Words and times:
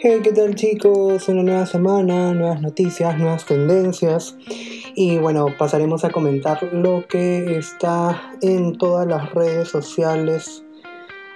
Hey, 0.00 0.20
¿qué 0.22 0.32
tal 0.32 0.54
chicos? 0.54 1.28
Una 1.28 1.42
nueva 1.42 1.66
semana, 1.66 2.32
nuevas 2.32 2.62
noticias, 2.62 3.18
nuevas 3.18 3.44
tendencias. 3.46 4.36
Y 4.94 5.18
bueno, 5.18 5.48
pasaremos 5.58 6.04
a 6.04 6.10
comentar 6.10 6.62
lo 6.72 7.08
que 7.08 7.58
está 7.58 8.30
en 8.40 8.78
todas 8.78 9.08
las 9.08 9.34
redes 9.34 9.66
sociales 9.66 10.62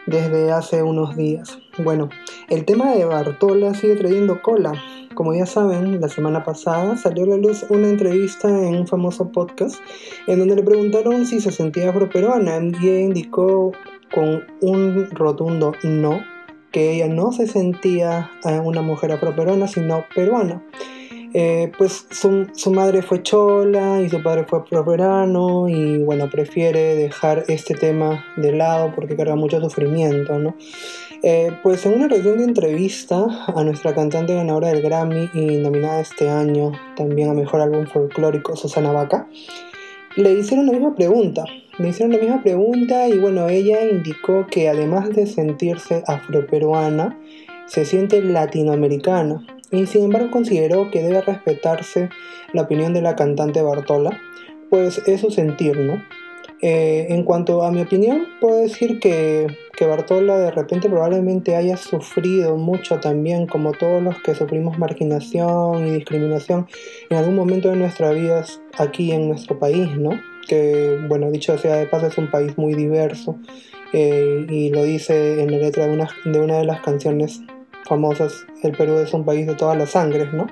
desde 0.07 0.53
hace 0.53 0.81
unos 0.85 1.17
días. 1.17 1.59
Bueno, 1.79 2.09
el 2.51 2.65
tema 2.65 2.93
de 2.93 3.05
Bartola 3.05 3.75
sigue 3.75 3.97
trayendo 3.97 4.41
cola. 4.43 4.75
Como 5.17 5.35
ya 5.35 5.45
saben, 5.45 6.01
la 6.01 6.09
semana 6.09 6.45
pasada 6.45 6.97
salió 6.97 7.25
a 7.25 7.31
la 7.31 7.39
luz 7.39 7.67
una 7.69 7.89
entrevista 7.89 8.49
en 8.49 8.77
un 8.77 8.87
famoso 8.87 9.33
podcast 9.33 9.81
en 10.29 10.39
donde 10.39 10.55
le 10.55 10.63
preguntaron 10.63 11.27
si 11.27 11.41
se 11.41 11.51
sentía 11.51 11.91
afroperuana 11.91 12.61
y 12.81 12.87
indicó 12.87 13.73
con 14.15 14.45
un 14.61 15.11
rotundo 15.11 15.73
no 15.83 16.32
que 16.73 16.93
ella 16.93 17.09
no 17.09 17.33
se 17.33 17.47
sentía 17.47 18.31
una 18.65 18.83
mujer 18.83 19.13
afroperuana 19.13 19.69
sino 19.69 20.05
peruana. 20.15 20.63
Eh, 21.35 21.73
pues 21.79 22.07
su, 22.11 22.47
su, 22.53 22.71
madre 22.73 23.01
fue 23.01 23.23
chola 23.23 24.03
y 24.03 24.11
su 24.11 24.23
padre 24.23 24.45
fue 24.45 24.59
afroperuano 24.59 25.67
y 25.67 26.03
bueno, 26.03 26.29
prefiere 26.29 26.95
dejar 26.95 27.45
este 27.49 27.75
tema 27.75 28.23
de 28.37 28.53
lado 28.53 28.93
porque 28.95 29.17
carga 29.17 29.35
mucho 29.35 29.59
sufrimiento, 29.59 30.39
¿no? 30.39 30.55
Eh, 31.23 31.57
pues 31.63 31.87
en 31.87 31.95
una 31.95 32.09
reciente 32.09 32.43
entrevista 32.43 33.25
a 33.47 33.65
nuestra 33.65 33.95
cantante 33.95 34.35
ganadora 34.35 34.69
del 34.69 34.83
Grammy 34.83 35.31
y 35.33 35.57
nominada 35.57 36.01
este 36.01 36.29
año 36.29 36.73
también 36.97 37.31
a 37.31 37.35
Mejor 37.35 37.61
Álbum 37.61 37.87
Folclórico, 37.87 38.57
Susana 38.57 38.93
Vaca, 38.93 39.29
le 40.17 40.33
hicieron 40.33 40.67
la 40.67 40.73
misma 40.73 40.95
pregunta. 40.95 41.45
Le 41.79 41.89
hicieron 41.89 42.13
la 42.13 42.19
misma 42.19 42.43
pregunta 42.43 43.09
y 43.09 43.19
bueno, 43.19 43.49
ella 43.49 43.83
indicó 43.89 44.47
que 44.47 44.69
además 44.69 45.11
de 45.11 45.27
sentirse 45.27 46.03
afroperuana, 46.07 47.19
se 47.67 47.87
siente 47.87 48.21
latinoamericana 48.23 49.47
y 49.71 49.87
sin 49.87 50.05
embargo 50.05 50.31
consideró 50.31 50.91
que 50.91 51.03
debe 51.03 51.23
respetarse 51.23 52.11
la 52.53 52.63
opinión 52.63 52.93
de 52.93 53.01
la 53.01 53.17
cantante 53.17 53.63
Bartola, 53.63 54.21
pues 54.69 55.03
es 55.07 55.23
su 55.23 55.31
sentir, 55.31 55.79
¿no? 55.79 56.03
Eh, 56.61 57.07
en 57.09 57.25
cuanto 57.25 57.65
a 57.65 57.73
mi 57.73 57.81
opinión, 57.81 58.27
puedo 58.41 58.61
decir 58.61 59.01
que, 59.01 59.47
que 59.77 59.87
Bartola 59.87 60.39
de 60.39 60.51
repente 60.51 60.89
probablemente 60.89 61.57
haya 61.57 61.77
sufrido 61.77 62.57
mucho 62.57 63.01
también, 63.01 63.47
como 63.47 63.73
todos 63.73 64.03
los 64.03 64.21
que 64.23 64.35
sufrimos 64.35 64.79
marginación 64.79 65.87
y 65.87 65.91
discriminación 65.93 66.69
en 67.09 67.17
algún 67.17 67.35
momento 67.35 67.71
de 67.71 67.77
nuestras 67.77 68.15
vidas 68.15 68.61
aquí 68.79 69.11
en 69.11 69.29
nuestro 69.29 69.59
país, 69.59 69.89
¿no? 69.97 70.11
Que, 70.49 70.99
bueno, 71.09 71.31
dicho 71.31 71.57
sea 71.59 71.77
de 71.77 71.87
paso, 71.87 72.07
es 72.07 72.19
un 72.19 72.31
país 72.31 72.57
muy 72.59 72.75
diverso 72.75 73.39
eh, 73.93 74.47
y 74.49 74.71
lo 74.71 74.83
dice 74.85 75.43
en 75.43 75.51
la 75.51 75.59
letra 75.59 75.87
de 75.87 75.93
una, 75.93 76.09
de 76.25 76.41
una 76.41 76.59
de 76.59 76.65
las 76.65 76.81
canciones 76.81 77.41
famosas, 77.85 78.47
el 78.63 78.73
Perú 78.73 78.99
es 78.99 79.13
un 79.13 79.25
país 79.25 79.47
de 79.47 79.55
todas 79.55 79.77
las 79.77 79.91
sangres, 79.91 80.33
¿no? 80.33 80.47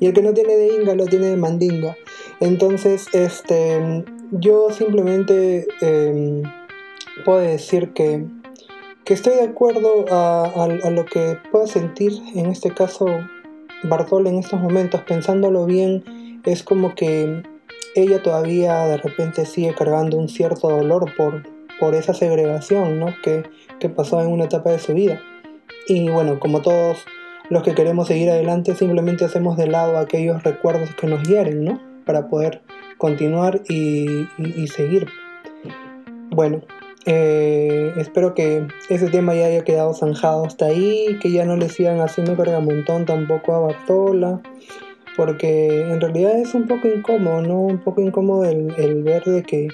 Y 0.00 0.06
el 0.06 0.12
que 0.12 0.22
no 0.22 0.34
tiene 0.34 0.56
de 0.56 0.74
Inga 0.74 0.94
lo 0.94 1.06
tiene 1.06 1.26
de 1.26 1.36
Mandinga. 1.36 1.96
Entonces, 2.40 3.06
este 3.12 4.04
yo 4.30 4.70
simplemente 4.70 5.66
em, 5.80 6.42
puedo 7.24 7.40
decir 7.40 7.92
que, 7.92 8.24
estoy 9.06 9.36
de 9.36 9.44
acuerdo 9.44 10.04
a, 10.10 10.68
lo 10.90 11.06
que 11.06 11.38
pueda 11.50 11.66
sentir 11.66 12.12
en 12.34 12.46
este 12.46 12.70
caso 12.72 13.06
Bartol 13.84 14.26
en 14.26 14.38
estos 14.38 14.60
momentos, 14.60 15.00
pensándolo 15.02 15.64
bien, 15.64 16.42
es 16.44 16.62
como 16.62 16.94
que 16.94 17.42
ella 18.02 18.22
todavía 18.22 18.86
de 18.86 18.98
repente 18.98 19.46
sigue 19.46 19.74
cargando 19.74 20.16
un 20.16 20.28
cierto 20.28 20.68
dolor 20.68 21.14
por, 21.16 21.42
por 21.78 21.94
esa 21.94 22.14
segregación 22.14 22.98
¿no? 22.98 23.14
que, 23.22 23.44
que 23.78 23.88
pasó 23.88 24.20
en 24.20 24.28
una 24.28 24.44
etapa 24.44 24.70
de 24.70 24.78
su 24.78 24.94
vida. 24.94 25.20
Y 25.86 26.10
bueno, 26.10 26.38
como 26.38 26.60
todos 26.60 27.04
los 27.50 27.62
que 27.62 27.74
queremos 27.74 28.08
seguir 28.08 28.30
adelante, 28.30 28.74
simplemente 28.74 29.24
hacemos 29.24 29.56
de 29.56 29.66
lado 29.66 29.98
aquellos 29.98 30.42
recuerdos 30.42 30.94
que 30.94 31.06
nos 31.06 31.26
hieren, 31.26 31.64
¿no? 31.64 31.80
Para 32.04 32.28
poder 32.28 32.62
continuar 32.98 33.62
y, 33.68 34.26
seguir. 34.66 35.08
Bueno, 36.30 36.60
eh, 37.06 37.92
espero 37.96 38.34
que 38.34 38.66
ese 38.90 39.08
tema 39.08 39.34
ya 39.34 39.46
haya 39.46 39.64
quedado 39.64 39.94
zanjado 39.94 40.44
hasta 40.44 40.66
ahí, 40.66 41.18
que 41.22 41.30
ya 41.30 41.46
no 41.46 41.56
le 41.56 41.70
sigan 41.70 42.00
haciendo 42.00 42.36
cargamontón 42.36 43.06
tampoco 43.06 43.54
a 43.54 43.60
Bartola, 43.60 44.42
porque 45.18 45.82
en 45.90 46.00
realidad 46.00 46.38
es 46.38 46.54
un 46.54 46.68
poco 46.68 46.86
incómodo, 46.86 47.42
¿no? 47.42 47.60
Un 47.62 47.78
poco 47.78 48.00
incómodo 48.00 48.44
el, 48.44 49.02
ver 49.02 49.24
de 49.24 49.42
que, 49.42 49.66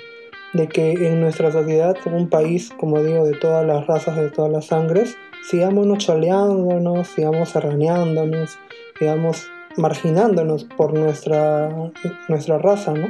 de 0.55 0.69
que 0.69 0.93
en 0.93 1.21
nuestra 1.21 1.53
sociedad, 1.53 1.95
un 2.07 2.31
país, 2.31 2.73
como 2.81 3.03
digo, 3.03 3.27
de 3.27 3.35
todas 3.35 3.65
las 3.67 3.87
razas, 3.87 4.17
de 4.17 4.31
todas 4.31 4.51
las 4.51 4.69
sangres, 4.69 5.19
sigamos 5.43 5.87
choleándonos, 5.99 7.09
sigamos 7.09 7.51
serraneándonos, 7.51 8.59
sigamos 8.99 9.47
marginándonos 9.77 10.65
por 10.65 10.95
nuestra, 10.95 11.69
nuestra 12.31 12.57
raza, 12.57 12.95
¿no? 12.95 13.09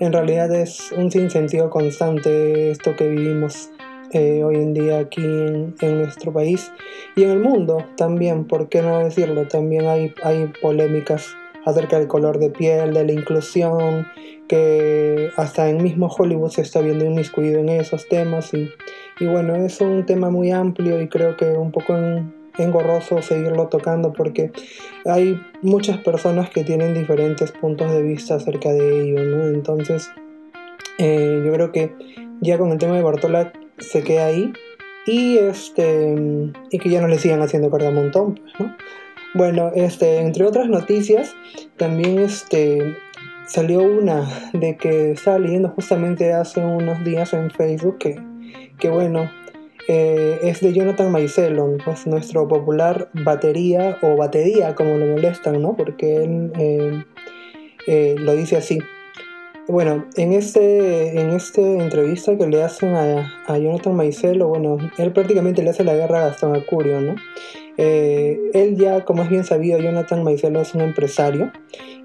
En 0.00 0.14
realidad 0.14 0.50
es 0.50 0.92
un 0.92 1.10
sinsentido 1.10 1.68
constante 1.68 2.70
esto 2.70 2.96
que 2.96 3.06
vivimos 3.06 3.68
eh, 4.12 4.42
hoy 4.44 4.56
en 4.56 4.74
día 4.74 4.98
aquí 4.98 5.22
en, 5.22 5.74
nuestro 5.80 6.32
país 6.32 6.72
y 7.16 7.24
en 7.24 7.30
el 7.30 7.40
mundo 7.40 7.84
también, 7.96 8.44
¿por 8.44 8.68
qué 8.68 8.82
no 8.82 8.98
decirlo? 9.00 9.46
También 9.46 9.86
hay, 9.86 10.14
hay 10.22 10.50
polémicas 10.60 11.36
acerca 11.64 11.98
del 11.98 12.08
color 12.08 12.38
de 12.38 12.50
piel, 12.50 12.94
de 12.94 13.04
la 13.04 13.12
inclusión, 13.12 14.06
que 14.48 15.30
hasta 15.36 15.68
en 15.68 15.82
mismo 15.82 16.08
Hollywood 16.08 16.50
se 16.50 16.62
está 16.62 16.80
viendo 16.80 17.04
inmiscuido 17.04 17.60
en 17.60 17.68
esos 17.68 18.08
temas 18.08 18.54
y, 18.54 18.70
y 19.20 19.26
bueno, 19.26 19.54
es 19.54 19.80
un 19.80 20.06
tema 20.06 20.30
muy 20.30 20.50
amplio 20.50 21.00
y 21.00 21.08
creo 21.08 21.36
que 21.36 21.44
un 21.44 21.70
poco 21.70 21.96
en, 21.96 22.32
engorroso 22.58 23.22
seguirlo 23.22 23.68
tocando 23.68 24.12
porque 24.12 24.52
hay 25.06 25.40
muchas 25.62 25.98
personas 25.98 26.50
que 26.50 26.64
tienen 26.64 26.94
diferentes 26.94 27.52
puntos 27.52 27.90
de 27.92 28.02
vista 28.02 28.34
acerca 28.34 28.70
de 28.72 29.02
ello, 29.02 29.24
¿no? 29.24 29.48
Entonces, 29.48 30.10
eh, 30.98 31.42
yo 31.44 31.52
creo 31.52 31.72
que 31.72 31.92
ya 32.40 32.58
con 32.58 32.70
el 32.72 32.78
tema 32.78 32.96
de 32.96 33.02
Bartola 33.02 33.52
se 33.80 34.02
queda 34.02 34.26
ahí 34.26 34.52
y 35.06 35.38
este 35.38 36.14
y 36.70 36.78
que 36.78 36.90
ya 36.90 37.00
no 37.00 37.08
le 37.08 37.18
sigan 37.18 37.42
haciendo 37.42 37.70
carga 37.70 37.90
montón, 37.90 38.34
pues, 38.34 38.52
¿no? 38.60 38.76
Bueno, 39.34 39.70
este, 39.74 40.18
entre 40.18 40.44
otras 40.44 40.68
noticias, 40.68 41.34
también 41.76 42.18
este 42.18 42.96
salió 43.46 43.82
una 43.82 44.28
de 44.52 44.76
que 44.76 45.12
estaba 45.12 45.38
leyendo 45.38 45.70
justamente 45.70 46.32
hace 46.32 46.60
unos 46.60 47.02
días 47.04 47.32
en 47.32 47.50
Facebook 47.50 47.98
que, 47.98 48.20
que 48.78 48.90
bueno, 48.90 49.30
eh, 49.88 50.38
es 50.42 50.60
de 50.60 50.74
Jonathan 50.74 51.10
Maicelon, 51.10 51.78
pues 51.82 52.06
nuestro 52.06 52.46
popular 52.46 53.08
batería 53.14 53.96
o 54.02 54.16
batería, 54.16 54.74
como 54.74 54.96
lo 54.96 55.06
molestan, 55.06 55.62
¿no? 55.62 55.76
Porque 55.76 56.24
él 56.24 56.52
eh, 56.58 57.04
eh, 57.86 58.14
lo 58.18 58.34
dice 58.34 58.56
así. 58.56 58.80
Bueno, 59.68 60.06
en 60.16 60.32
este, 60.32 61.20
en 61.20 61.30
esta 61.30 61.60
entrevista 61.60 62.36
que 62.38 62.46
le 62.46 62.62
hacen 62.62 62.94
a, 62.94 63.58
Jonathan 63.58 63.94
Maicelo, 63.94 64.48
bueno, 64.48 64.78
él 64.96 65.12
prácticamente 65.12 65.62
le 65.62 65.70
hace 65.70 65.84
la 65.84 65.94
guerra 65.94 66.20
a 66.20 66.28
Gastón 66.28 66.56
Acurio, 66.56 67.00
¿no? 67.00 67.16
él 67.76 68.76
ya, 68.76 69.04
como 69.04 69.22
es 69.22 69.28
bien 69.28 69.44
sabido, 69.44 69.78
Jonathan 69.78 70.24
Maicelo 70.24 70.60
es 70.62 70.74
un 70.74 70.80
empresario 70.80 71.52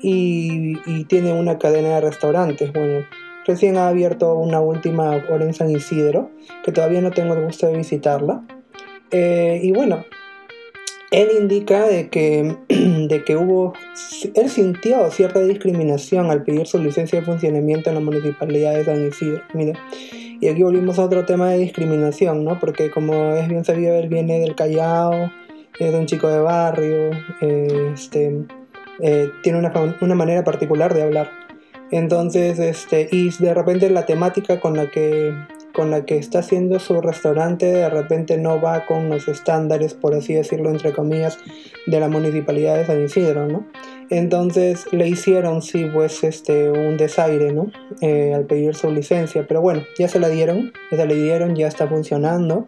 y, 0.02 1.06
tiene 1.06 1.34
una 1.34 1.58
cadena 1.58 1.96
de 1.96 2.02
restaurantes. 2.02 2.72
Bueno, 2.74 3.06
Recién 3.46 3.78
ha 3.78 3.90
abierto 3.90 4.36
una 4.36 4.62
última 4.62 5.18
en 5.18 5.54
San 5.54 5.70
Isidro, 5.70 6.32
que 6.64 6.72
todavía 6.72 7.02
no 7.02 7.12
tengo 7.12 7.34
el 7.34 7.44
gusto 7.44 7.68
de 7.68 7.76
visitarla. 7.76 8.46
Eh, 9.12 9.60
y 9.62 9.72
bueno, 9.72 10.06
él 11.14 11.30
indica 11.40 11.86
de 11.86 12.10
que, 12.10 12.56
de 12.68 13.24
que 13.24 13.38
hubo, 13.38 13.74
él 14.34 14.50
sintió 14.50 15.10
cierta 15.12 15.40
discriminación 15.42 16.32
al 16.32 16.44
pedir 16.44 16.66
su 16.66 16.80
licencia 16.80 17.20
de 17.20 17.26
funcionamiento 17.26 17.90
en 17.90 17.96
la 17.96 18.02
municipalidad 18.02 18.74
de 18.74 18.84
San 18.84 19.08
Isidro. 19.08 19.44
Mire, 19.54 19.74
y 20.42 20.48
aquí 20.48 20.64
volvimos 20.64 20.98
a 20.98 21.06
otro 21.06 21.24
tema 21.24 21.52
de 21.52 21.60
discriminación, 21.60 22.44
¿no? 22.44 22.60
Porque 22.60 22.90
como 22.90 23.34
es 23.34 23.48
bien 23.48 23.64
sabido, 23.64 23.96
él 23.96 24.10
viene 24.10 24.40
del 24.40 24.56
Callao, 24.56 25.32
es 25.80 25.94
un 25.94 26.08
chico 26.08 26.28
de 26.28 26.40
barrio, 26.40 27.12
este, 27.94 28.40
eh, 29.00 29.30
tiene 29.44 29.60
una, 29.60 29.72
una 30.02 30.16
manera 30.16 30.44
particular 30.44 30.96
de 30.96 31.04
hablar. 31.04 31.30
Entonces, 31.92 32.58
este, 32.58 33.08
y 33.12 33.30
de 33.30 33.54
repente 33.54 33.88
la 33.92 34.08
temática 34.08 34.60
con 34.60 34.76
la 34.76 34.90
que 34.90 35.32
con 35.74 35.92
la 35.92 36.06
que 36.06 36.18
está 36.18 36.40
haciendo 36.40 36.80
su 36.80 37.02
restaurante 37.02 37.66
de 37.66 37.90
repente 37.90 38.38
no 38.38 38.62
va 38.62 38.86
con 38.86 39.10
los 39.10 39.28
estándares, 39.28 39.94
por 39.94 40.14
así 40.14 40.34
decirlo, 40.34 40.70
entre 40.70 40.94
comillas, 40.94 41.38
de 41.88 42.00
la 42.00 42.08
municipalidad 42.08 42.76
de 42.76 42.86
San 42.86 43.04
Isidro, 43.04 43.48
¿no? 43.48 43.66
Entonces 44.10 44.86
le 44.92 45.08
hicieron, 45.08 45.62
sí, 45.62 45.88
pues, 45.92 46.24
este, 46.24 46.70
un 46.70 46.98
desaire, 46.98 47.52
¿no? 47.52 47.72
Eh, 48.02 48.34
al 48.34 48.46
pedir 48.46 48.76
su 48.76 48.92
licencia, 48.92 49.46
pero 49.48 49.62
bueno, 49.62 49.84
ya 49.98 50.08
se 50.08 50.20
la 50.20 50.30
dieron, 50.30 50.72
ya 50.92 50.98
se 50.98 51.08
dieron, 51.08 51.56
ya 51.56 51.68
está 51.68 51.88
funcionando. 51.88 52.68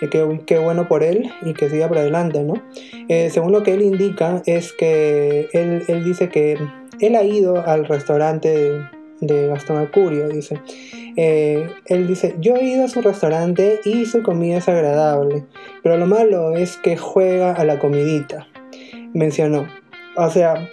Eh, 0.00 0.40
qué, 0.46 0.58
bueno 0.58 0.88
por 0.88 1.02
él 1.02 1.30
y 1.42 1.54
que 1.54 1.70
siga 1.70 1.88
por 1.88 1.98
adelante, 1.98 2.42
¿no? 2.42 2.54
Eh, 3.08 3.30
según 3.30 3.52
lo 3.52 3.62
que 3.62 3.74
él 3.74 3.82
indica, 3.82 4.42
es 4.46 4.72
que 4.72 5.48
él, 5.52 5.82
él 5.88 6.04
dice 6.04 6.28
que 6.28 6.58
él 7.00 7.16
ha 7.16 7.22
ido 7.22 7.66
al 7.66 7.86
restaurante 7.86 8.72
de, 9.20 9.46
Gastón 9.48 9.78
Acurio, 9.78 10.28
dice. 10.28 10.60
Eh, 11.16 11.70
él 11.86 12.06
dice, 12.06 12.34
yo 12.40 12.56
he 12.56 12.64
ido 12.64 12.84
a 12.84 12.88
su 12.88 13.00
restaurante 13.00 13.80
y 13.84 14.06
su 14.06 14.22
comida 14.22 14.58
es 14.58 14.68
agradable, 14.68 15.44
pero 15.82 15.96
lo 15.96 16.06
malo 16.06 16.56
es 16.56 16.76
que 16.76 16.96
juega 16.96 17.52
a 17.52 17.64
la 17.64 17.78
comidita, 17.78 18.48
mencionó. 19.12 19.68
O 20.16 20.30
sea, 20.30 20.68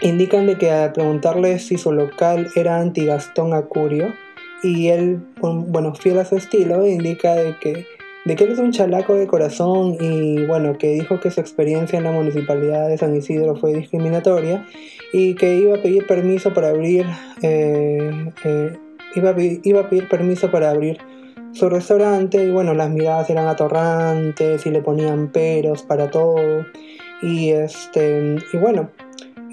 indican 0.00 0.46
de 0.46 0.56
que 0.56 0.70
al 0.70 0.92
preguntarle 0.92 1.58
si 1.58 1.76
su 1.76 1.92
local 1.92 2.48
era 2.54 2.78
anti-Gastón 2.78 3.52
Acurio, 3.52 4.12
y 4.62 4.88
él, 4.88 5.20
bueno, 5.40 5.94
fiel 5.94 6.18
a 6.18 6.24
su 6.24 6.36
estilo, 6.36 6.86
indica 6.86 7.34
de 7.34 7.56
que, 7.58 7.86
de 8.24 8.36
que 8.36 8.44
él 8.44 8.52
es 8.52 8.58
un 8.58 8.72
chalaco 8.72 9.14
de 9.14 9.26
corazón 9.26 9.96
y 10.00 10.44
bueno, 10.46 10.76
que 10.76 10.88
dijo 10.88 11.20
que 11.20 11.30
su 11.30 11.40
experiencia 11.40 11.98
en 11.98 12.04
la 12.04 12.10
municipalidad 12.10 12.88
de 12.88 12.98
San 12.98 13.14
Isidro 13.14 13.56
fue 13.56 13.74
discriminatoria 13.74 14.66
y 15.12 15.34
que 15.34 15.56
iba 15.56 15.76
a 15.76 15.82
pedir 15.82 16.06
permiso 16.06 16.52
para 16.52 16.70
abrir, 16.70 17.06
eh, 17.42 18.32
eh, 18.44 18.76
iba, 19.14 19.30
a 19.30 19.88
pedir 19.88 20.08
permiso 20.08 20.50
para 20.50 20.70
abrir 20.70 20.98
su 21.52 21.68
restaurante 21.68 22.42
y 22.44 22.50
bueno, 22.50 22.74
las 22.74 22.90
miradas 22.90 23.30
eran 23.30 23.46
atorrantes 23.46 24.66
y 24.66 24.70
le 24.70 24.82
ponían 24.82 25.28
peros 25.28 25.82
para 25.82 26.10
todo 26.10 26.66
y 27.22 27.50
este, 27.50 28.36
y 28.52 28.56
bueno, 28.56 28.90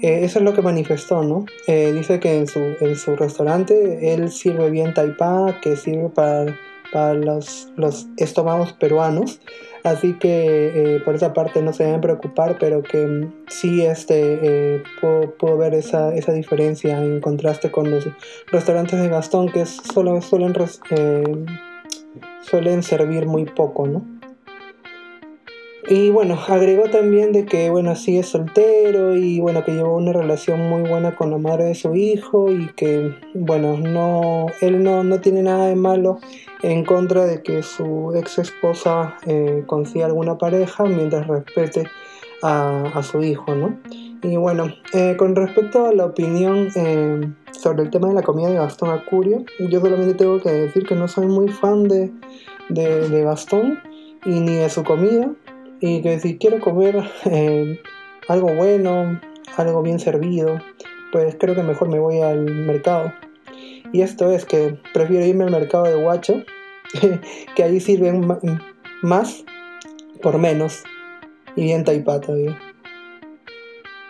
eh, 0.02 0.20
eso 0.22 0.38
es 0.38 0.44
lo 0.44 0.52
que 0.52 0.62
manifestó, 0.62 1.22
¿no? 1.22 1.46
Eh, 1.66 1.92
dice 1.92 2.20
que 2.20 2.36
en 2.36 2.46
su, 2.46 2.60
en 2.80 2.96
su 2.96 3.16
restaurante 3.16 4.12
él 4.12 4.30
sirve 4.30 4.70
bien 4.70 4.92
taipá, 4.92 5.58
que 5.62 5.76
sirve 5.76 6.10
para, 6.10 6.54
para 6.92 7.14
los, 7.14 7.72
los 7.76 8.06
estómagos 8.18 8.72
peruanos. 8.74 9.40
Así 9.86 10.14
que 10.14 10.96
eh, 10.96 11.00
por 11.04 11.14
esa 11.14 11.32
parte 11.32 11.62
no 11.62 11.72
se 11.72 11.84
deben 11.84 12.00
preocupar, 12.00 12.58
pero 12.58 12.82
que 12.82 13.06
mm, 13.06 13.44
sí 13.46 13.82
este, 13.82 14.82
puedo, 15.00 15.56
ver 15.56 15.74
esa, 15.74 16.12
esa, 16.12 16.32
diferencia 16.32 17.00
en 17.00 17.20
contraste 17.20 17.70
con 17.70 17.88
los 17.88 18.08
restaurantes 18.50 19.00
de 19.00 19.08
Gastón, 19.08 19.48
que 19.48 19.64
solo, 19.64 20.20
suelen, 20.22 20.54
suelen 22.42 22.82
servir 22.82 23.26
muy 23.26 23.44
poco, 23.44 23.86
¿no? 23.86 24.15
Y 25.88 26.10
bueno, 26.10 26.36
agregó 26.48 26.90
también 26.90 27.30
de 27.30 27.44
que, 27.44 27.70
bueno, 27.70 27.92
es 27.92 28.26
soltero 28.26 29.14
y 29.14 29.38
bueno, 29.38 29.64
que 29.64 29.72
llevó 29.72 29.96
una 29.96 30.12
relación 30.12 30.68
muy 30.68 30.82
buena 30.88 31.14
con 31.14 31.30
la 31.30 31.38
madre 31.38 31.64
de 31.64 31.74
su 31.76 31.94
hijo 31.94 32.50
y 32.50 32.66
que, 32.74 33.14
bueno, 33.34 33.76
no, 33.76 34.46
él 34.60 34.82
no, 34.82 35.04
no 35.04 35.20
tiene 35.20 35.42
nada 35.44 35.68
de 35.68 35.76
malo 35.76 36.18
en 36.62 36.84
contra 36.84 37.24
de 37.24 37.40
que 37.40 37.62
su 37.62 38.12
ex 38.16 38.38
esposa 38.38 39.16
eh, 39.26 39.62
consiga 39.66 40.06
alguna 40.06 40.38
pareja 40.38 40.84
mientras 40.84 41.28
respete 41.28 41.84
a, 42.42 43.00
su 43.02 43.22
hijo, 43.22 43.54
¿no? 43.54 43.78
Y 44.22 44.36
bueno, 44.36 44.66
eh, 44.92 45.14
con 45.16 45.36
respecto 45.36 45.86
a 45.86 45.92
la 45.92 46.06
opinión 46.06 46.68
eh, 46.74 47.32
sobre 47.52 47.84
el 47.84 47.90
tema 47.90 48.08
de 48.08 48.14
la 48.14 48.22
comida 48.22 48.48
de 48.48 48.56
Gastón 48.56 48.90
Acurio, 48.90 49.44
yo 49.60 49.80
solamente 49.80 50.14
tengo 50.14 50.40
que 50.40 50.50
decir 50.50 50.84
que 50.84 50.96
no 50.96 51.06
soy 51.06 51.26
muy 51.26 51.48
fan 51.48 51.86
de, 51.86 52.12
de, 52.68 53.08
de 53.08 53.22
Gastón 53.22 53.78
y 54.24 54.40
ni 54.40 54.56
de 54.56 54.68
su 54.68 54.82
comida 54.82 55.30
y 55.80 56.02
que 56.02 56.18
si 56.20 56.38
quiero 56.38 56.60
comer 56.60 57.04
eh, 57.24 57.80
algo 58.28 58.54
bueno, 58.54 59.20
algo 59.56 59.82
bien 59.82 59.98
servido, 59.98 60.60
pues 61.12 61.36
creo 61.38 61.54
que 61.54 61.62
mejor 61.62 61.88
me 61.88 61.98
voy 61.98 62.20
al 62.20 62.44
mercado. 62.44 63.12
Y 63.92 64.02
esto 64.02 64.30
es 64.30 64.44
que 64.44 64.78
prefiero 64.92 65.24
irme 65.24 65.44
al 65.44 65.50
mercado 65.50 65.84
de 65.84 65.96
Huacho, 65.96 66.42
que 67.54 67.62
ahí 67.62 67.80
sirven 67.80 68.26
más 69.02 69.44
por 70.22 70.38
menos 70.38 70.82
y 71.54 71.64
bien 71.64 71.84
taipá 71.84 72.20
todavía. 72.20 72.58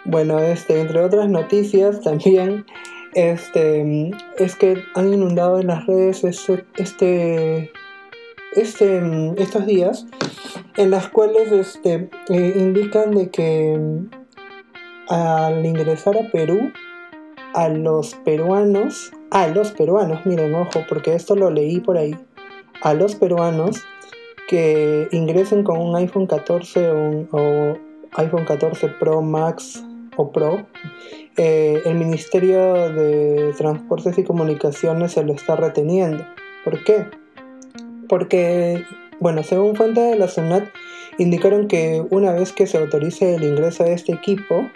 Bueno, 0.04 0.38
este, 0.38 0.80
entre 0.80 1.00
otras 1.00 1.28
noticias 1.28 2.00
también, 2.00 2.64
este, 3.14 4.10
es 4.38 4.54
que 4.56 4.82
han 4.94 5.12
inundado 5.12 5.58
en 5.58 5.66
las 5.66 5.86
redes 5.86 6.22
este, 6.22 6.64
este, 6.76 7.72
este 8.54 9.32
estos 9.36 9.66
días 9.66 10.06
en 10.76 10.90
las 10.90 11.08
cuales 11.08 11.50
este, 11.52 12.08
eh, 12.28 12.52
indican 12.56 13.12
de 13.12 13.30
que 13.30 13.78
mm, 13.78 14.10
al 15.08 15.64
ingresar 15.64 16.16
a 16.16 16.30
Perú, 16.30 16.72
a 17.54 17.68
los 17.68 18.14
peruanos, 18.16 19.12
a 19.30 19.46
los 19.48 19.72
peruanos, 19.72 20.24
miren, 20.26 20.54
ojo, 20.54 20.84
porque 20.88 21.14
esto 21.14 21.34
lo 21.36 21.50
leí 21.50 21.80
por 21.80 21.96
ahí, 21.96 22.16
a 22.82 22.94
los 22.94 23.14
peruanos 23.14 23.82
que 24.48 25.08
ingresen 25.12 25.64
con 25.64 25.78
un 25.78 25.96
iPhone 25.96 26.26
14 26.26 26.90
o, 26.90 27.78
iPhone 28.18 28.44
14 28.44 28.88
Pro 29.00 29.22
Max 29.22 29.82
o 30.16 30.30
Pro, 30.30 30.66
eh, 31.36 31.82
el 31.84 31.94
Ministerio 31.96 32.90
de 32.90 33.52
Transportes 33.56 34.16
y 34.18 34.24
Comunicaciones 34.24 35.12
se 35.12 35.24
lo 35.24 35.32
está 35.32 35.56
reteniendo. 35.56 36.24
¿Por 36.64 36.82
qué? 36.84 37.06
Porque 38.08 38.84
bueno, 39.20 39.42
según 39.42 39.76
fuentes 39.76 40.10
de 40.10 40.18
la 40.18 40.28
SUNAT, 40.28 40.68
indicaron 41.18 41.68
que 41.68 42.04
una 42.10 42.32
vez 42.32 42.52
que 42.52 42.66
se 42.66 42.78
autorice 42.78 43.34
el 43.34 43.44
ingreso 43.44 43.84
de 43.84 43.94
este 43.94 44.12
equipo 44.12 44.68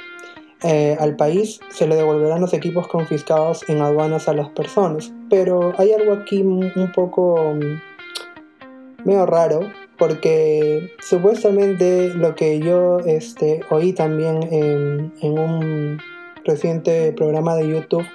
eh, 0.62 0.96
al 1.00 1.16
país, 1.16 1.60
se 1.70 1.86
le 1.86 1.96
devolverán 1.96 2.40
los 2.40 2.52
equipos 2.52 2.86
confiscados 2.88 3.64
en 3.68 3.80
aduanas 3.80 4.28
a 4.28 4.34
las 4.34 4.48
personas. 4.50 5.12
Pero 5.28 5.74
hay 5.78 5.92
algo 5.92 6.12
aquí 6.12 6.42
un 6.42 6.92
poco 6.94 7.54
mm, 7.54 9.06
medio 9.06 9.26
raro, 9.26 9.60
porque 9.98 10.90
supuestamente 11.00 12.08
lo 12.14 12.34
que 12.34 12.58
yo 12.60 12.98
este, 13.00 13.60
oí 13.70 13.92
también 13.92 14.42
en, 14.50 15.12
en 15.20 15.38
un 15.38 15.98
reciente 16.44 17.12
programa 17.12 17.54
de 17.56 17.68
YouTube 17.68 18.06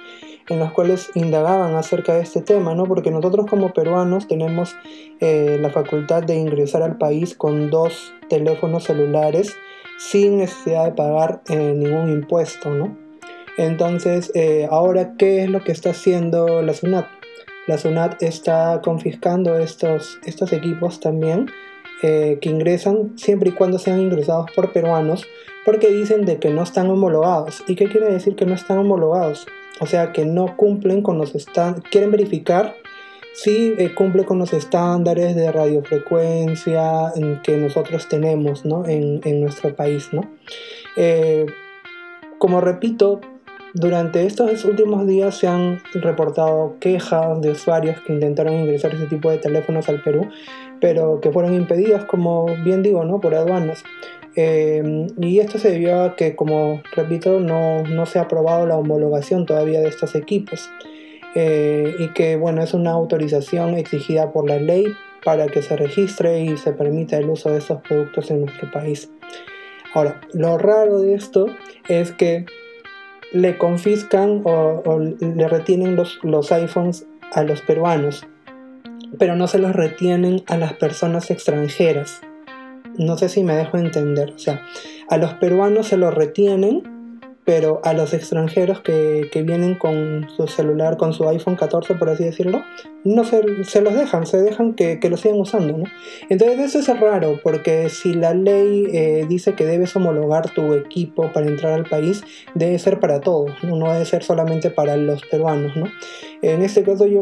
en 0.48 0.58
los 0.58 0.72
cuales 0.72 1.10
indagaban 1.14 1.74
acerca 1.74 2.14
de 2.14 2.22
este 2.22 2.40
tema, 2.40 2.74
¿no? 2.74 2.84
Porque 2.84 3.10
nosotros 3.10 3.46
como 3.48 3.72
peruanos 3.72 4.28
tenemos 4.28 4.76
eh, 5.20 5.58
la 5.60 5.70
facultad 5.70 6.22
de 6.22 6.36
ingresar 6.36 6.82
al 6.82 6.98
país 6.98 7.34
con 7.34 7.70
dos 7.70 8.12
teléfonos 8.28 8.84
celulares 8.84 9.54
sin 9.98 10.38
necesidad 10.38 10.84
de 10.84 10.92
pagar 10.92 11.42
eh, 11.48 11.74
ningún 11.76 12.10
impuesto, 12.10 12.70
¿no? 12.70 12.96
Entonces, 13.58 14.30
eh, 14.34 14.68
ahora, 14.70 15.14
¿qué 15.16 15.44
es 15.44 15.50
lo 15.50 15.64
que 15.64 15.72
está 15.72 15.90
haciendo 15.90 16.62
la 16.62 16.74
SUNAT? 16.74 17.06
La 17.66 17.78
SUNAT 17.78 18.22
está 18.22 18.80
confiscando 18.84 19.56
estos, 19.58 20.20
estos 20.24 20.52
equipos 20.52 21.00
también 21.00 21.50
que 22.02 22.38
ingresan 22.42 23.18
siempre 23.18 23.48
y 23.48 23.52
cuando 23.52 23.78
sean 23.78 24.00
ingresados 24.00 24.50
por 24.54 24.70
peruanos 24.70 25.26
porque 25.66 25.88
dicen 25.88 26.24
de 26.24 26.38
que 26.38 26.50
no 26.50 26.62
están 26.62 26.88
homologados. 26.88 27.64
¿Y 27.66 27.74
qué 27.74 27.88
quiere 27.88 28.12
decir 28.12 28.36
que 28.36 28.46
no 28.46 28.54
están 28.54 28.78
homologados? 28.78 29.46
O 29.80 29.86
sea 29.86 30.12
que 30.12 30.24
no 30.24 30.56
cumplen 30.56 31.02
con 31.02 31.18
los 31.18 31.34
estándares, 31.34 31.90
quieren 31.90 32.10
verificar 32.10 32.74
si 33.36 33.74
eh, 33.76 33.92
cumple 33.94 34.24
con 34.24 34.38
los 34.38 34.54
estándares 34.54 35.36
de 35.36 35.52
radiofrecuencia 35.52 37.12
que 37.42 37.58
nosotros 37.58 38.08
tenemos 38.08 38.64
¿no? 38.64 38.86
en, 38.86 39.40
nuestro 39.40 39.76
país. 39.76 40.08
¿no? 40.12 40.22
Eh, 40.96 41.44
como 42.38 42.62
repito, 42.62 43.20
durante 43.74 44.24
estos 44.24 44.64
últimos 44.64 45.06
días 45.06 45.36
se 45.36 45.48
han 45.48 45.82
reportado 45.92 46.76
quejas 46.80 47.42
de 47.42 47.50
usuarios 47.50 48.00
que 48.00 48.14
intentaron 48.14 48.54
ingresar 48.54 48.94
ese 48.94 49.04
tipo 49.04 49.30
de 49.30 49.36
teléfonos 49.36 49.86
al 49.90 50.02
Perú, 50.02 50.30
pero 50.80 51.20
que 51.20 51.30
fueron 51.30 51.52
impedidas, 51.54 52.06
como 52.06 52.46
bien 52.64 52.82
digo, 52.82 53.04
¿no? 53.04 53.20
por 53.20 53.34
aduanas. 53.34 53.84
Em, 54.36 55.06
y 55.18 55.40
esto 55.40 55.58
se 55.58 55.70
debió 55.70 56.02
a 56.02 56.14
que, 56.14 56.36
como 56.36 56.82
repito, 56.94 57.40
no, 57.40 57.82
no, 57.84 58.04
se 58.04 58.18
ha 58.18 58.22
aprobado 58.22 58.66
la 58.66 58.76
homologación 58.76 59.46
todavía 59.46 59.80
de 59.80 59.88
estos 59.88 60.14
equipos. 60.14 60.70
Eh, 61.34 61.94
y 61.98 62.08
que, 62.08 62.36
bueno, 62.36 62.62
es 62.62 62.74
una 62.74 62.92
autorización 62.92 63.74
exigida 63.74 64.32
por 64.32 64.48
la 64.48 64.58
ley 64.58 64.86
para 65.24 65.46
que 65.46 65.62
se 65.62 65.76
registre 65.76 66.42
y 66.42 66.56
se 66.58 66.72
permita 66.72 67.16
el 67.16 67.28
uso 67.28 67.50
de 67.50 67.58
estos 67.58 67.80
productos 67.80 68.30
en 68.30 68.42
nuestro 68.42 68.70
país. 68.70 69.10
Ahora, 69.94 70.20
lo 70.32 70.58
raro 70.58 71.00
de 71.00 71.14
esto 71.14 71.46
es 71.88 72.12
que 72.12 72.44
le 73.32 73.56
confiscan 73.56 74.42
o, 74.44 74.82
o 74.84 74.98
le 74.98 75.48
retienen 75.48 75.96
los, 75.96 76.18
los 76.22 76.52
iPhones 76.52 77.06
a 77.32 77.42
los 77.42 77.62
peruanos, 77.62 78.26
pero 79.18 79.34
no 79.34 79.46
se 79.46 79.58
los 79.58 79.74
retienen 79.74 80.42
a 80.46 80.58
las 80.58 80.74
personas 80.74 81.30
extranjeras. 81.30 82.20
No 82.98 83.16
sé 83.18 83.28
si 83.28 83.42
me 83.42 83.54
dejo 83.54 83.76
entender. 83.78 84.32
O 84.34 84.38
sea, 84.38 84.62
a 85.08 85.16
los 85.16 85.34
peruanos 85.34 85.88
se 85.88 85.96
los 85.96 86.14
retienen, 86.14 86.82
pero 87.46 87.80
a 87.84 87.92
los 87.92 88.12
extranjeros 88.12 88.80
que, 88.80 89.30
vienen 89.46 89.76
con 89.76 90.26
su 90.36 90.48
celular, 90.48 90.96
con 90.96 91.12
su 91.12 91.28
iPhone 91.28 91.54
14, 91.54 91.94
por 91.94 92.10
así 92.10 92.24
decirlo, 92.24 92.62
no 93.04 93.22
se, 93.22 93.40
los 93.80 93.94
dejan, 93.94 94.26
se 94.26 94.42
dejan 94.42 94.74
que, 94.74 94.98
lo 95.08 95.16
sigan 95.16 95.40
usando, 95.40 95.78
¿no? 95.78 95.84
Entonces 96.28 96.74
eso 96.74 96.80
es 96.80 97.00
raro, 97.00 97.38
porque 97.44 97.88
si 97.88 98.14
la 98.14 98.34
ley 98.34 98.88
eh, 98.92 99.26
dice 99.28 99.54
que 99.54 99.64
debes 99.64 99.94
homologar 99.94 100.50
tu 100.50 100.74
equipo 100.74 101.32
para 101.32 101.46
entrar 101.46 101.74
al 101.74 101.84
país, 101.84 102.24
debe 102.56 102.80
ser 102.80 102.98
para 102.98 103.20
todos, 103.20 103.52
no, 103.62 103.76
no 103.76 103.92
debe 103.92 104.04
ser 104.06 104.24
solamente 104.24 104.70
para 104.70 104.96
los 104.96 105.22
peruanos, 105.26 105.76
¿no? 105.76 105.86
En 106.42 106.62
este 106.62 106.82
caso 106.82 107.06
yo 107.06 107.20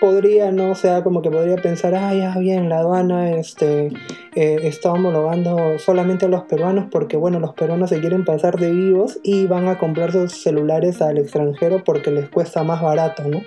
podría, 0.00 0.52
¿no? 0.52 0.70
O 0.70 0.74
sea, 0.74 1.02
como 1.02 1.22
que 1.22 1.30
podría 1.30 1.56
pensar, 1.56 1.94
ah, 1.94 2.14
ya 2.14 2.36
bien, 2.38 2.68
la 2.68 2.80
aduana 2.80 3.30
este, 3.30 3.90
eh, 4.36 4.58
está 4.64 4.92
homologando 4.92 5.78
solamente 5.78 6.26
a 6.26 6.28
los 6.28 6.42
peruanos 6.42 6.88
porque, 6.90 7.16
bueno, 7.16 7.40
los 7.40 7.54
peruanos 7.54 7.88
se 7.88 8.00
quieren 8.00 8.26
pasar 8.26 8.58
de 8.58 8.70
vivos 8.70 9.18
y 9.22 9.46
van 9.46 9.66
a 9.66 9.78
comprar 9.78 10.12
sus 10.12 10.42
celulares 10.42 11.00
al 11.00 11.16
extranjero 11.16 11.82
porque 11.82 12.10
les 12.10 12.28
cuesta 12.28 12.62
más 12.62 12.82
barato, 12.82 13.24
¿no? 13.26 13.40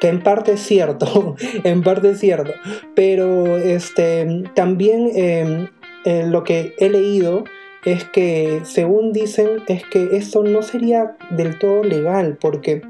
Que 0.00 0.08
en 0.08 0.22
parte 0.22 0.52
es 0.52 0.60
cierto, 0.60 1.36
en 1.64 1.82
parte 1.82 2.12
es 2.12 2.20
cierto, 2.20 2.52
pero 2.94 3.58
este, 3.58 4.44
también 4.54 5.10
em, 5.14 5.68
eh, 6.06 6.26
lo 6.26 6.42
que 6.42 6.74
he 6.78 6.88
leído 6.88 7.44
es 7.84 8.04
que, 8.04 8.62
según 8.64 9.12
dicen, 9.12 9.62
es 9.68 9.84
que 9.84 10.16
esto 10.16 10.42
no 10.42 10.62
sería 10.62 11.18
del 11.32 11.58
todo 11.58 11.84
legal 11.84 12.38
porque 12.40 12.80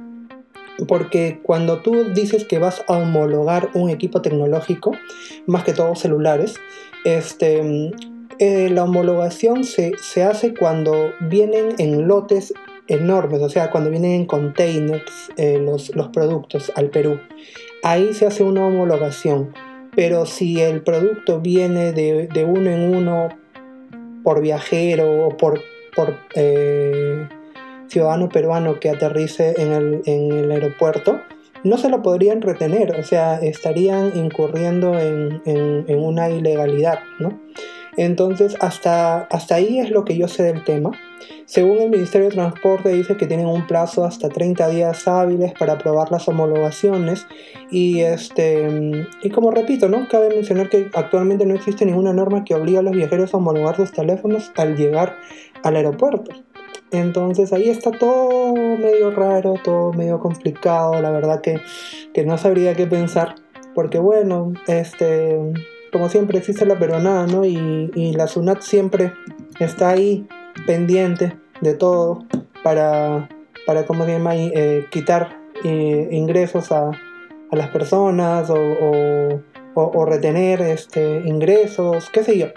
porque 0.88 1.40
cuando 1.42 1.80
tú 1.80 2.12
dices 2.14 2.44
que 2.44 2.58
vas 2.58 2.84
a 2.88 2.98
homologar 2.98 3.70
un 3.74 3.90
equipo 3.90 4.22
tecnológico, 4.22 4.92
más 5.46 5.64
que 5.64 5.72
todo 5.72 5.94
celulares, 5.94 6.56
este, 7.04 7.92
eh, 8.38 8.68
la 8.70 8.84
homologación 8.84 9.64
se, 9.64 9.94
hace 10.22 10.54
cuando 10.54 11.12
vienen 11.20 11.74
en 11.78 12.08
lotes 12.08 12.52
enormes, 12.88 13.40
o 13.40 13.48
sea, 13.48 13.70
cuando 13.70 13.90
vienen 13.90 14.12
en 14.12 14.26
containers 14.26 15.30
eh, 15.36 15.58
los, 15.58 15.90
productos 16.12 16.72
al 16.74 16.90
Perú. 16.90 17.20
Ahí 17.82 18.12
se 18.14 18.26
hace 18.26 18.42
una 18.42 18.66
homologación. 18.66 19.52
Pero 19.94 20.26
si 20.26 20.60
el 20.60 20.82
producto 20.82 21.40
viene 21.40 21.92
de, 21.92 22.44
uno 22.44 22.68
en 22.68 22.96
uno 22.96 23.28
por 24.24 24.40
viajero 24.40 25.28
o 25.28 25.36
por, 25.36 25.60
por 25.94 26.16
eh, 26.34 27.28
ciudadano 27.88 28.28
peruano 28.28 28.80
que 28.80 28.90
aterrice 28.90 29.54
en 29.58 30.02
el, 30.06 30.50
aeropuerto, 30.50 31.20
no 31.62 31.78
se 31.78 31.88
lo 31.88 32.02
podrían 32.02 32.42
retener, 32.42 32.96
o 32.98 33.02
sea, 33.02 33.38
estarían 33.38 34.12
incurriendo 34.14 34.98
en, 34.98 35.84
una 35.88 36.28
ilegalidad, 36.30 37.00
¿no? 37.18 37.40
Entonces, 37.96 38.56
hasta, 38.60 39.22
hasta 39.22 39.54
ahí 39.54 39.78
es 39.78 39.90
lo 39.90 40.04
que 40.04 40.16
yo 40.16 40.28
sé 40.28 40.42
del 40.42 40.64
tema. 40.64 40.90
Según 41.46 41.78
el 41.78 41.90
Ministerio 41.90 42.28
de 42.28 42.34
Transporte 42.34 42.88
dice 42.88 43.16
que 43.16 43.26
tienen 43.26 43.46
un 43.46 43.66
plazo 43.66 44.04
hasta 44.04 44.28
30 44.28 44.68
días 44.70 45.06
hábiles 45.06 45.52
para 45.52 45.74
aprobar 45.74 46.10
las 46.10 46.26
homologaciones 46.26 47.26
y 47.70 48.00
este 48.00 49.06
y 49.22 49.30
como 49.30 49.50
repito, 49.50 49.88
¿no? 49.88 50.08
Cabe 50.08 50.30
mencionar 50.30 50.70
que 50.70 50.88
actualmente 50.94 51.44
no 51.44 51.54
existe 51.54 51.84
ninguna 51.84 52.12
norma 52.12 52.44
que 52.44 52.54
obligue 52.54 52.78
a 52.78 52.82
los 52.82 52.94
viajeros 52.94 53.34
a 53.34 53.36
homologar 53.36 53.76
sus 53.76 53.92
teléfonos 53.92 54.52
al 54.56 54.76
llegar 54.76 55.16
al 55.62 55.76
aeropuerto. 55.76 56.30
Entonces 56.94 57.52
ahí 57.52 57.70
está 57.70 57.90
todo 57.90 58.54
medio 58.54 59.10
raro, 59.10 59.54
todo 59.62 59.92
medio 59.92 60.20
complicado, 60.20 61.02
la 61.02 61.10
verdad 61.10 61.40
que, 61.40 61.60
no 62.24 62.38
sabría 62.38 62.74
qué 62.74 62.86
pensar, 62.86 63.34
porque 63.74 63.98
bueno, 63.98 64.52
este, 64.68 65.36
como 65.92 66.08
siempre 66.08 66.38
existe 66.38 66.64
la 66.64 66.78
peronada, 66.78 67.26
¿no? 67.26 67.44
Y, 67.44 68.12
la 68.14 68.28
SUNAT 68.28 68.60
siempre 68.60 69.12
está 69.58 69.90
ahí 69.90 70.26
pendiente 70.66 71.36
de 71.60 71.74
todo 71.74 72.24
para, 72.62 73.28
para 73.66 73.84
¿cómo 73.86 74.04
se 74.04 74.12
llama? 74.12 74.36
Eh, 74.36 74.86
quitar 74.90 75.36
eh, 75.64 76.08
ingresos 76.12 76.70
a, 76.70 76.92
las 77.50 77.68
personas 77.68 78.50
o, 78.50 78.56
o, 79.74 80.04
retener 80.06 80.60
este, 80.60 81.22
ingresos, 81.24 82.10
qué 82.10 82.24
sé 82.24 82.36
yo, 82.36 82.48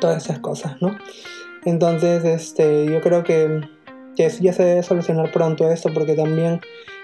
todas 0.00 0.24
esas 0.24 0.40
cosas, 0.40 0.80
¿no? 0.80 0.96
Entonces, 1.66 2.24
este, 2.24 2.86
yo 2.86 3.00
creo 3.00 3.24
que, 3.24 3.60
ya 4.14 4.30
se 4.30 4.62
debe 4.62 4.82
solucionar 4.84 5.32
pronto 5.32 5.68
esto 5.68 5.92
porque 5.92 6.14
también, 6.14 6.60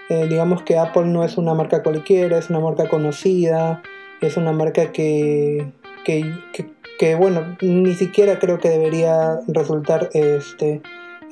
eh, 0.09 0.25
digamos 0.27 0.63
que 0.63 0.77
Apple 0.77 1.05
no 1.05 1.25
es 1.25 1.37
una 1.37 1.53
marca 1.53 1.83
cualquiera, 1.83 2.37
es 2.37 2.49
una 2.49 2.61
marca 2.61 2.87
conocida, 2.87 3.83
es 4.21 4.37
una 4.37 4.53
marca 4.53 4.93
que, 4.93 5.69
que, 6.05 7.15
bueno, 7.15 7.57
ni 7.61 7.93
siquiera 7.93 8.39
creo 8.39 8.57
que 8.59 8.69
debería 8.69 9.41
resultar 9.49 10.09
este, 10.13 10.81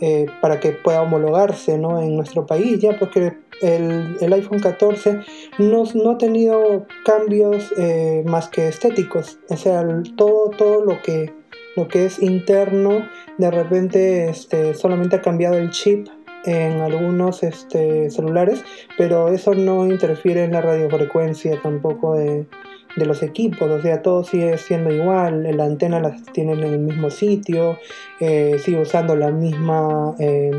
eh, 0.02 0.26
para 0.42 0.60
que 0.60 0.74
pueda 0.74 1.02
homologarse 1.02 1.78
¿no? 1.78 2.02
en 2.02 2.18
nuestro 2.18 2.46
país, 2.46 2.80
ya 2.80 3.00
porque 3.00 3.38
el, 3.62 4.18
el 4.20 4.34
iPhone 4.34 4.60
14 4.60 5.22
no, 5.58 5.86
no, 5.94 6.12
ha 6.12 6.18
tenido 6.18 6.86
cambios 7.06 7.74
eh, 7.78 8.24
más 8.26 8.50
que 8.50 8.68
estéticos, 8.68 9.40
o 9.48 9.56
sea, 9.56 9.86
todo, 10.18 10.50
todo 10.50 10.84
lo 10.84 11.02
que 11.02 11.41
lo 11.76 11.88
que 11.88 12.06
es 12.06 12.22
interno, 12.22 13.08
de 13.38 13.52
repente 13.52 14.30
este, 14.30 14.74
solamente 14.74 15.18
ha 15.18 15.22
cambiado 15.22 15.58
el 15.58 15.70
chip 15.70 16.08
en 16.46 16.82
algunos 16.82 17.44
este, 17.44 18.10
celulares, 18.10 18.64
pero 18.98 19.30
eso 19.30 19.54
no 19.54 19.88
interfiere 19.88 20.44
en 20.44 20.54
la 20.54 20.62
radiofrecuencia 20.62 21.60
tampoco 21.62 22.16
de, 22.16 22.46
los 22.98 23.24
equipos, 23.24 23.70
o 23.70 23.82
sea, 23.82 24.02
todo 24.02 24.24
sigue 24.26 24.58
siendo 24.58 24.94
igual, 24.94 25.44
la 25.56 25.64
antena 25.64 26.02
la 26.02 26.16
tienen 26.34 26.60
en 26.60 26.74
el 26.74 26.80
mismo 26.80 27.10
sitio, 27.10 27.78
eh, 28.20 28.58
sigue 28.60 28.82
usando 28.82 29.16
la 29.16 29.32
misma 29.32 30.14
eh, 30.20 30.52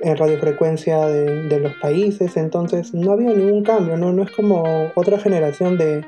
radiofrecuencia 0.00 1.06
de, 1.06 1.58
los 1.58 1.74
países, 1.74 2.36
entonces 2.36 2.94
no 2.94 3.10
ha 3.10 3.14
habido 3.14 3.34
ningún 3.34 3.64
cambio, 3.64 3.96
no, 3.96 4.12
no 4.12 4.22
es 4.22 4.30
como 4.30 4.92
otra 4.94 5.18
generación 5.18 5.76
de, 5.76 6.04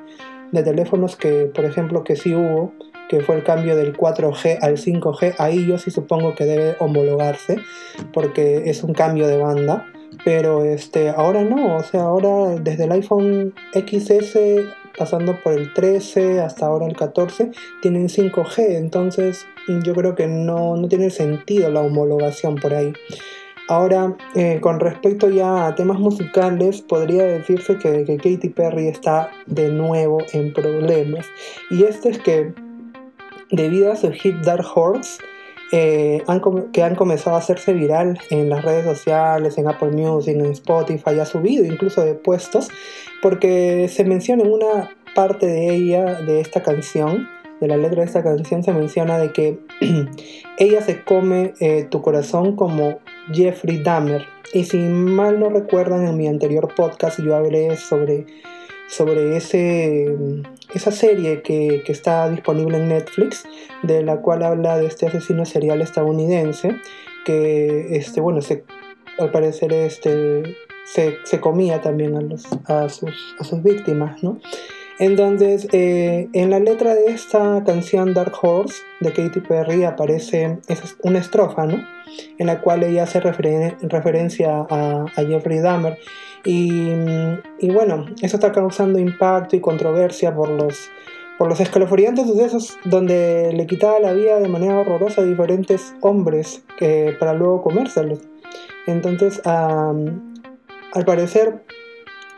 de 0.52 0.62
teléfonos 0.62 1.16
que, 1.16 1.50
por 1.52 1.64
ejemplo, 1.64 2.04
que 2.04 2.14
sí 2.14 2.35
hubo, 2.35 2.73
que 3.08 3.20
fue 3.20 3.36
el 3.36 3.42
cambio 3.42 3.76
del 3.76 3.96
4G 3.96 4.58
al 4.60 4.76
5G, 4.76 5.34
ahí 5.38 5.66
yo 5.66 5.78
sí 5.78 5.90
supongo 5.90 6.34
que 6.34 6.44
debe 6.44 6.76
homologarse, 6.78 7.58
porque 8.12 8.70
es 8.70 8.82
un 8.82 8.94
cambio 8.94 9.26
de 9.26 9.38
banda. 9.38 9.86
Pero 10.24 10.64
este, 10.64 11.10
ahora 11.10 11.44
no, 11.44 11.76
o 11.76 11.82
sea, 11.82 12.02
ahora 12.02 12.58
desde 12.60 12.84
el 12.84 12.92
iPhone 12.92 13.54
XS 13.72 14.38
pasando 14.98 15.40
por 15.42 15.52
el 15.52 15.72
13 15.72 16.40
hasta 16.40 16.66
ahora 16.66 16.86
el 16.86 16.96
14, 16.96 17.52
tienen 17.80 18.08
5G, 18.08 18.76
entonces 18.76 19.46
yo 19.84 19.94
creo 19.94 20.14
que 20.14 20.26
no, 20.26 20.76
no 20.76 20.88
tiene 20.88 21.10
sentido 21.10 21.70
la 21.70 21.80
homologación 21.80 22.56
por 22.56 22.74
ahí. 22.74 22.92
Ahora, 23.68 24.16
eh, 24.34 24.60
con 24.60 24.80
respecto 24.80 25.28
ya 25.28 25.66
a 25.66 25.74
temas 25.74 25.98
musicales, 25.98 26.80
podría 26.80 27.22
decirse 27.24 27.76
que, 27.76 28.04
que 28.04 28.16
Katy 28.16 28.48
Perry 28.48 28.88
está 28.88 29.30
de 29.46 29.68
nuevo 29.68 30.18
en 30.32 30.54
problemas. 30.54 31.26
Y 31.70 31.84
esto 31.84 32.08
es 32.08 32.18
que 32.18 32.54
debido 33.50 33.92
a 33.92 33.96
su 33.96 34.10
hit 34.12 34.36
Dark 34.36 34.66
Horse, 34.74 35.20
eh, 35.70 36.22
que 36.72 36.82
han 36.82 36.94
comenzado 36.94 37.36
a 37.36 37.40
hacerse 37.40 37.74
viral 37.74 38.18
en 38.30 38.48
las 38.48 38.64
redes 38.64 38.84
sociales, 38.84 39.58
en 39.58 39.68
Apple 39.68 39.90
Music, 39.90 40.34
en 40.34 40.46
Spotify, 40.46 41.18
ha 41.20 41.26
subido 41.26 41.64
incluso 41.64 42.02
de 42.02 42.14
puestos, 42.14 42.68
porque 43.20 43.88
se 43.88 44.04
menciona 44.04 44.44
en 44.44 44.52
una 44.52 44.90
parte 45.14 45.46
de 45.46 45.74
ella, 45.74 46.22
de 46.22 46.40
esta 46.40 46.62
canción, 46.62 47.28
de 47.60 47.68
la 47.68 47.76
letra 47.76 48.00
de 48.00 48.06
esta 48.06 48.22
canción, 48.22 48.62
se 48.62 48.72
menciona 48.72 49.18
de 49.18 49.32
que 49.32 49.58
ella 50.58 50.80
se 50.80 51.02
come 51.02 51.54
eh, 51.60 51.86
tu 51.90 52.02
corazón 52.02 52.56
como 52.56 52.98
Jeffrey 53.32 53.82
Dahmer. 53.82 54.26
Y 54.54 54.64
si 54.64 54.78
mal 54.78 55.38
no 55.40 55.50
recuerdan, 55.50 56.06
en 56.06 56.16
mi 56.16 56.26
anterior 56.28 56.72
podcast 56.74 57.20
yo 57.20 57.36
hablé 57.36 57.76
sobre 57.76 58.24
sobre 58.88 59.37
ese, 59.37 60.16
esa 60.75 60.90
serie 60.90 61.42
que, 61.42 61.83
está 61.87 62.28
disponible 62.28 62.78
en 62.78 62.88
Netflix, 62.88 63.45
de 63.83 64.02
la 64.02 64.21
cual 64.21 64.42
habla 64.42 64.78
de 64.78 64.87
este 64.87 65.07
asesino 65.07 65.45
serial 65.45 65.80
estadounidense, 65.80 66.76
que 67.25 67.97
este, 67.97 68.21
bueno, 68.21 68.40
se, 68.40 68.64
al 69.18 69.30
parecer 69.30 69.73
este, 69.73 70.57
se, 70.85 71.40
comía 71.40 71.80
también 71.80 72.16
a, 72.16 72.21
los, 72.21 72.47
a, 72.66 72.88
sus, 72.88 73.37
a 73.38 73.45
sus 73.45 73.62
víctimas, 73.62 74.23
¿no? 74.23 74.40
Entonces, 74.99 75.68
eh, 75.71 76.28
en 76.33 76.50
la 76.50 76.59
letra 76.59 76.95
de 76.95 77.07
esta 77.07 77.62
canción 77.64 78.14
Dark 78.14 78.33
Horse 78.42 78.83
de 78.99 79.12
Katy 79.12 79.40
Perry 79.40 79.85
aparece 79.85 80.59
una 81.04 81.21
estrofa, 81.21 81.66
¿no? 81.66 81.85
En 82.38 82.47
la 82.47 82.61
cual 82.61 82.83
ella 82.83 83.04
hace 83.04 83.21
referencia 83.21 84.66
a, 84.68 85.04
a 85.04 85.25
Jeffrey 85.25 85.61
Dahmer 85.61 85.99
y, 86.45 87.71
bueno, 87.73 88.07
eso 88.23 88.37
está 88.37 88.52
causando 88.52 88.99
impacto 88.99 89.57
y 89.57 89.61
controversia 89.61 90.35
por 90.35 90.49
los, 90.49 90.90
por 91.37 91.49
los 91.49 91.61
escalofriantes 91.61 92.26
sucesos 92.26 92.78
donde 92.85 93.52
le 93.54 93.66
quitaba 93.66 93.99
la 93.99 94.12
vida 94.12 94.38
de 94.38 94.49
manera 94.49 94.78
horrorosa 94.78 95.23
a 95.23 95.25
diferentes 95.25 95.95
hombres 96.00 96.62
que, 96.78 97.14
para 97.18 97.35
luego 97.35 97.62
comérselos. 97.62 98.21
Entonces, 98.87 99.40
al 99.45 101.04
parecer, 101.04 101.62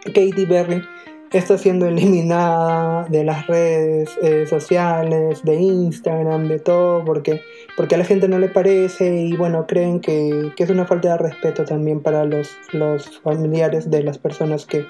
Katy 0.04 0.46
Perry 0.46 0.82
está 1.38 1.58
siendo 1.58 1.86
eliminada 1.86 3.04
de 3.04 3.24
las 3.24 3.46
redes 3.46 4.10
eh, 4.22 4.46
sociales, 4.46 5.44
de 5.44 5.54
Instagram, 5.54 6.48
de 6.48 6.58
todo, 6.58 7.04
porque, 7.04 7.42
porque 7.76 7.94
a 7.94 7.98
la 7.98 8.04
gente 8.04 8.28
no 8.28 8.38
le 8.38 8.48
parece 8.48 9.14
y 9.14 9.36
bueno, 9.36 9.66
creen 9.66 10.00
que, 10.00 10.52
es 10.56 10.70
una 10.70 10.86
falta 10.86 11.12
de 11.12 11.18
respeto 11.18 11.64
también 11.64 12.00
para 12.00 12.24
los, 12.24 12.50
los 12.72 13.20
familiares 13.20 13.90
de 13.90 14.02
las 14.02 14.18
personas 14.18 14.66
que 14.66 14.84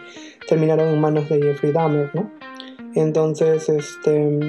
terminaron 0.48 0.88
en 0.88 1.00
manos 1.00 1.28
de 1.28 1.40
Jeffrey 1.40 1.72
Dahmer, 1.72 2.10
¿no? 2.14 2.30
Entonces, 2.94 3.68
este, 3.68 4.40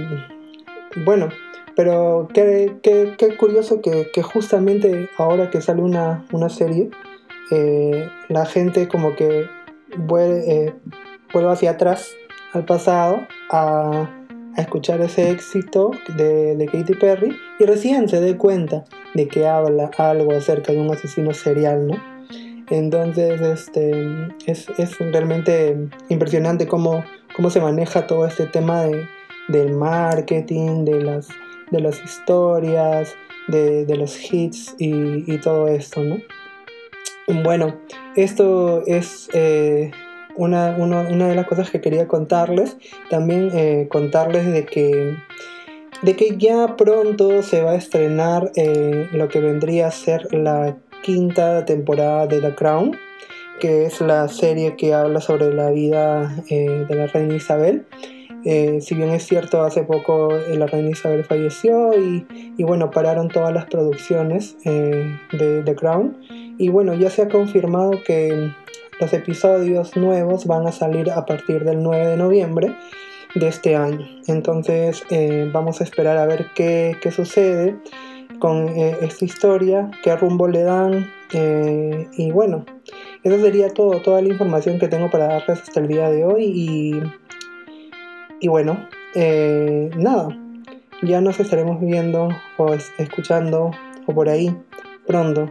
bueno, 1.05 1.29
pero 1.75 2.27
qué, 2.33 2.77
qué, 2.81 3.13
qué 3.17 3.35
curioso 3.37 3.81
que, 3.81 4.09
justamente 4.21 5.09
ahora 5.17 5.49
que 5.49 5.61
sale 5.61 5.81
una, 5.81 6.25
una 6.31 6.49
serie, 6.49 6.89
eh, 7.51 8.09
la 8.29 8.45
gente 8.45 8.87
como 8.87 9.15
que 9.15 9.45
vuelve, 9.97 10.51
eh, 10.51 10.73
vuelvo 11.33 11.51
hacia 11.51 11.71
atrás, 11.71 12.09
al 12.53 12.65
pasado, 12.65 13.19
a, 13.49 14.09
a 14.55 14.61
escuchar 14.61 15.01
ese 15.01 15.31
éxito 15.31 15.91
de, 16.15 16.55
de 16.55 16.65
Katy 16.65 16.93
Perry 16.95 17.35
y 17.59 17.65
recién 17.65 18.09
se 18.09 18.19
dé 18.19 18.37
cuenta 18.37 18.83
de 19.13 19.27
que 19.27 19.47
habla 19.47 19.91
algo 19.97 20.33
acerca 20.33 20.73
de 20.73 20.79
un 20.81 20.91
asesino 20.91 21.33
serial, 21.33 21.87
¿no? 21.87 22.11
Entonces, 22.69 23.41
este, 23.41 23.91
es, 24.45 24.67
es 24.77 24.97
realmente 24.97 25.77
impresionante 26.07 26.67
cómo, 26.67 27.03
cómo 27.35 27.49
se 27.49 27.59
maneja 27.59 28.07
todo 28.07 28.25
este 28.25 28.45
tema 28.45 28.83
de, 28.83 29.05
del 29.49 29.73
marketing, 29.73 30.85
de 30.85 31.01
las, 31.03 31.27
de 31.69 31.81
las 31.81 32.01
historias, 32.01 33.13
de, 33.49 33.85
de 33.85 33.95
los 33.97 34.17
hits 34.31 34.75
y, 34.77 35.31
y, 35.31 35.37
todo 35.39 35.67
esto, 35.67 36.01
¿no? 36.01 36.17
Bueno, 37.43 37.75
esto 38.15 38.83
es 38.85 39.29
eh, 39.33 39.91
una, 40.35 40.75
una, 40.77 41.01
una, 41.01 41.27
de 41.27 41.35
las 41.35 41.47
cosas 41.47 41.69
que 41.69 41.81
quería 41.81 42.07
contarles. 42.07 42.77
También 43.09 43.49
eh, 43.53 43.87
contarles 43.89 44.51
de 44.51 44.65
que, 44.65 45.15
de 46.01 46.15
que 46.15 46.37
ya 46.37 46.75
pronto 46.75 47.41
se 47.43 47.61
va 47.61 47.71
a 47.71 47.75
estrenar 47.75 48.51
eh, 48.55 49.07
lo 49.11 49.27
que 49.27 49.39
vendría 49.39 49.87
a 49.87 49.91
ser 49.91 50.33
la 50.33 50.77
quinta 51.01 51.65
temporada 51.65 52.27
de 52.27 52.41
The 52.41 52.55
Crown, 52.55 52.97
que 53.59 53.85
es 53.85 54.01
la 54.01 54.27
serie 54.27 54.75
que 54.75 54.93
habla 54.93 55.21
sobre 55.21 55.53
la 55.53 55.69
vida 55.71 56.35
eh, 56.49 56.85
de 56.87 56.95
la 56.95 57.07
reina 57.07 57.35
Isabel. 57.35 57.85
Eh, 58.43 58.81
si 58.81 58.95
bien 58.95 59.09
es 59.09 59.27
cierto, 59.27 59.61
hace 59.61 59.83
poco 59.83 60.29
la 60.49 60.65
reina 60.65 60.89
Isabel 60.89 61.23
falleció 61.23 61.93
y, 61.99 62.25
y 62.57 62.63
bueno, 62.63 62.89
pararon 62.89 63.27
todas 63.27 63.53
las 63.53 63.65
producciones 63.65 64.57
de 64.63 65.61
The 65.63 65.75
Crown. 65.75 66.17
Y 66.57 66.69
bueno, 66.69 66.95
ya 66.95 67.11
se 67.11 67.23
ha 67.23 67.29
confirmado 67.29 67.91
que 68.03 68.51
los 69.01 69.13
episodios 69.13 69.97
nuevos 69.97 70.45
van 70.45 70.67
a 70.67 70.71
salir 70.71 71.09
a 71.09 71.25
partir 71.25 71.65
del 71.65 71.81
9 71.81 72.05
de 72.05 72.17
noviembre 72.17 72.75
de 73.33 73.47
este 73.47 73.75
año. 73.75 74.07
Entonces 74.27 75.03
eh, 75.09 75.49
vamos 75.51 75.81
a 75.81 75.83
esperar 75.83 76.17
a 76.17 76.27
ver 76.27 76.51
qué, 76.53 76.95
qué 77.01 77.11
sucede 77.11 77.77
con 78.39 78.69
eh, 78.69 78.95
esta 79.01 79.25
historia, 79.25 79.89
qué 80.03 80.15
rumbo 80.15 80.47
le 80.47 80.61
dan. 80.61 81.11
Eh, 81.33 82.09
y 82.15 82.31
bueno, 82.31 82.63
eso 83.23 83.39
sería 83.39 83.69
todo, 83.69 84.01
toda 84.01 84.21
la 84.21 84.29
información 84.29 84.77
que 84.77 84.87
tengo 84.87 85.09
para 85.09 85.27
darles 85.27 85.61
hasta 85.61 85.79
el 85.79 85.87
día 85.87 86.11
de 86.11 86.23
hoy. 86.23 86.43
Y, 86.45 87.01
y 88.39 88.47
bueno, 88.49 88.87
nada, 89.97 90.37
ya 91.01 91.21
nos 91.21 91.39
estaremos 91.39 91.81
viendo 91.81 92.29
o 92.57 92.73
es, 92.73 92.91
escuchando 92.99 93.71
o 94.05 94.13
por 94.13 94.29
ahí 94.29 94.55
pronto, 95.07 95.49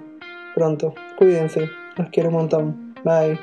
pronto. 0.54 0.94
Cuídense, 1.18 1.68
los 1.96 2.10
quiero 2.10 2.28
un 2.28 2.36
montón. 2.36 2.89
Bye. 3.04 3.38